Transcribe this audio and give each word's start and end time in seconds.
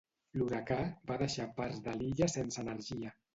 L'huracà 0.41 0.77
va 1.11 1.17
deixar 1.23 1.45
parts 1.59 1.83
de 1.89 1.95
l'illa 2.01 2.31
sense 2.39 2.63
energia. 2.65 3.15